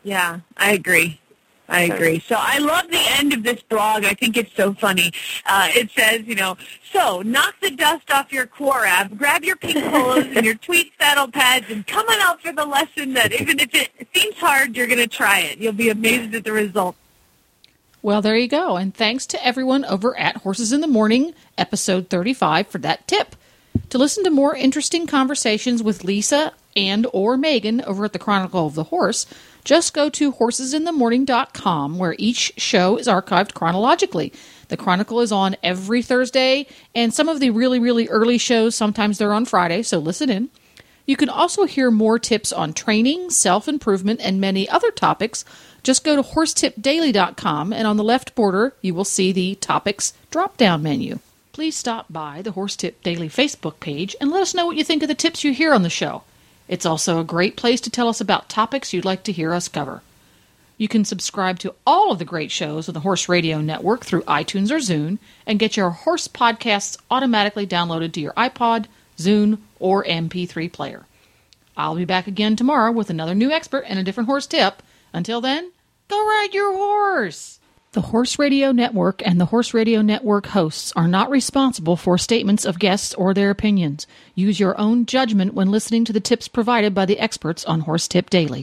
Yeah, 0.04 0.40
I 0.56 0.70
agree. 0.72 1.20
I 1.68 1.82
agree. 1.82 2.20
So 2.20 2.36
I 2.38 2.58
love 2.58 2.88
the 2.90 3.02
end 3.18 3.32
of 3.32 3.42
this 3.42 3.60
blog. 3.62 4.04
I 4.04 4.14
think 4.14 4.36
it's 4.36 4.54
so 4.54 4.72
funny. 4.72 5.12
Uh, 5.46 5.68
it 5.74 5.90
says, 5.90 6.22
you 6.24 6.36
know, 6.36 6.56
so 6.92 7.22
knock 7.22 7.56
the 7.60 7.70
dust 7.72 8.08
off 8.12 8.32
your 8.32 8.46
crop, 8.46 9.16
grab 9.16 9.42
your 9.42 9.56
pink 9.56 9.84
polos 9.90 10.26
and 10.36 10.46
your 10.46 10.54
tweed 10.54 10.92
saddle 10.98 11.28
pads, 11.28 11.66
and 11.70 11.84
come 11.86 12.06
on 12.06 12.20
out 12.20 12.40
for 12.40 12.52
the 12.52 12.64
lesson 12.64 13.14
that 13.14 13.32
even 13.32 13.58
if 13.58 13.74
it 13.74 13.90
seems 14.14 14.36
hard, 14.36 14.76
you're 14.76 14.86
going 14.86 15.00
to 15.00 15.08
try 15.08 15.40
it. 15.40 15.58
You'll 15.58 15.72
be 15.72 15.90
amazed 15.90 16.34
at 16.34 16.44
the 16.44 16.52
results. 16.52 16.98
Well, 18.06 18.22
there 18.22 18.36
you 18.36 18.46
go. 18.46 18.76
And 18.76 18.94
thanks 18.94 19.26
to 19.26 19.44
everyone 19.44 19.84
over 19.84 20.16
at 20.16 20.36
Horses 20.36 20.72
in 20.72 20.80
the 20.80 20.86
Morning, 20.86 21.34
episode 21.58 22.08
35, 22.08 22.68
for 22.68 22.78
that 22.78 23.04
tip. 23.08 23.34
To 23.90 23.98
listen 23.98 24.22
to 24.22 24.30
more 24.30 24.54
interesting 24.54 25.08
conversations 25.08 25.82
with 25.82 26.04
Lisa 26.04 26.52
and 26.76 27.08
or 27.12 27.36
Megan 27.36 27.80
over 27.80 28.04
at 28.04 28.12
the 28.12 28.20
Chronicle 28.20 28.64
of 28.64 28.76
the 28.76 28.84
Horse, 28.84 29.26
just 29.64 29.92
go 29.92 30.08
to 30.10 30.30
horsesinthemorning.com 30.34 31.98
where 31.98 32.14
each 32.16 32.52
show 32.56 32.96
is 32.96 33.08
archived 33.08 33.54
chronologically. 33.54 34.32
The 34.68 34.76
Chronicle 34.76 35.18
is 35.18 35.32
on 35.32 35.56
every 35.64 36.00
Thursday, 36.00 36.68
and 36.94 37.12
some 37.12 37.28
of 37.28 37.40
the 37.40 37.50
really, 37.50 37.80
really 37.80 38.06
early 38.06 38.38
shows, 38.38 38.76
sometimes 38.76 39.18
they're 39.18 39.34
on 39.34 39.46
Friday, 39.46 39.82
so 39.82 39.98
listen 39.98 40.30
in. 40.30 40.50
You 41.06 41.16
can 41.16 41.28
also 41.28 41.64
hear 41.64 41.90
more 41.90 42.18
tips 42.18 42.52
on 42.52 42.72
training, 42.72 43.30
self 43.30 43.68
improvement, 43.68 44.20
and 44.22 44.40
many 44.40 44.68
other 44.68 44.90
topics. 44.90 45.44
Just 45.84 46.04
go 46.04 46.16
to 46.16 46.22
horsetipdaily.com, 46.22 47.72
and 47.72 47.86
on 47.86 47.96
the 47.96 48.04
left 48.04 48.34
border, 48.34 48.74
you 48.82 48.92
will 48.92 49.04
see 49.04 49.30
the 49.30 49.54
topics 49.54 50.12
drop 50.30 50.56
down 50.56 50.82
menu. 50.82 51.20
Please 51.52 51.76
stop 51.76 52.06
by 52.10 52.42
the 52.42 52.50
Horse 52.52 52.76
Tip 52.76 53.02
Daily 53.02 53.28
Facebook 53.28 53.80
page 53.80 54.14
and 54.20 54.30
let 54.30 54.42
us 54.42 54.52
know 54.52 54.66
what 54.66 54.76
you 54.76 54.84
think 54.84 55.02
of 55.02 55.08
the 55.08 55.14
tips 55.14 55.44
you 55.44 55.54
hear 55.54 55.72
on 55.72 55.82
the 55.82 55.88
show. 55.88 56.22
It's 56.68 56.84
also 56.84 57.20
a 57.20 57.24
great 57.24 57.56
place 57.56 57.80
to 57.82 57.90
tell 57.90 58.08
us 58.08 58.20
about 58.20 58.48
topics 58.48 58.92
you'd 58.92 59.04
like 59.04 59.22
to 59.22 59.32
hear 59.32 59.54
us 59.54 59.68
cover. 59.68 60.02
You 60.76 60.88
can 60.88 61.04
subscribe 61.04 61.58
to 61.60 61.74
all 61.86 62.12
of 62.12 62.18
the 62.18 62.24
great 62.24 62.50
shows 62.50 62.88
on 62.88 62.92
the 62.94 63.00
Horse 63.00 63.28
Radio 63.28 63.60
Network 63.60 64.04
through 64.04 64.22
iTunes 64.22 64.70
or 64.70 64.76
Zune 64.76 65.18
and 65.46 65.58
get 65.58 65.76
your 65.76 65.90
horse 65.90 66.28
podcasts 66.28 66.98
automatically 67.10 67.66
downloaded 67.66 68.12
to 68.12 68.20
your 68.20 68.34
iPod, 68.34 68.86
Zune, 69.16 69.58
or 69.78 70.04
MP3 70.04 70.72
player. 70.72 71.06
I'll 71.76 71.96
be 71.96 72.04
back 72.04 72.26
again 72.26 72.56
tomorrow 72.56 72.92
with 72.92 73.10
another 73.10 73.34
new 73.34 73.50
expert 73.50 73.84
and 73.86 73.98
a 73.98 74.02
different 74.02 74.28
horse 74.28 74.46
tip. 74.46 74.82
Until 75.12 75.40
then, 75.40 75.72
go 76.08 76.18
ride 76.18 76.50
your 76.52 76.72
horse! 76.72 77.60
The 77.92 78.02
Horse 78.02 78.38
Radio 78.38 78.72
Network 78.72 79.22
and 79.26 79.40
the 79.40 79.46
Horse 79.46 79.72
Radio 79.72 80.02
Network 80.02 80.48
hosts 80.48 80.92
are 80.96 81.08
not 81.08 81.30
responsible 81.30 81.96
for 81.96 82.18
statements 82.18 82.66
of 82.66 82.78
guests 82.78 83.14
or 83.14 83.32
their 83.32 83.48
opinions. 83.48 84.06
Use 84.34 84.60
your 84.60 84.78
own 84.78 85.06
judgment 85.06 85.54
when 85.54 85.70
listening 85.70 86.04
to 86.04 86.12
the 86.12 86.20
tips 86.20 86.46
provided 86.46 86.94
by 86.94 87.06
the 87.06 87.18
experts 87.18 87.64
on 87.64 87.80
Horse 87.80 88.06
Tip 88.06 88.28
Daily. 88.28 88.62